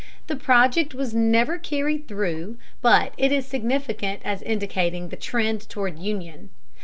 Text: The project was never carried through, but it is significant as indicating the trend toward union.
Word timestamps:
The 0.25 0.35
project 0.35 0.95
was 0.95 1.13
never 1.13 1.59
carried 1.59 2.07
through, 2.07 2.57
but 2.81 3.13
it 3.19 3.31
is 3.31 3.45
significant 3.45 4.21
as 4.25 4.41
indicating 4.41 5.09
the 5.09 5.15
trend 5.15 5.69
toward 5.69 5.99
union. 5.99 6.49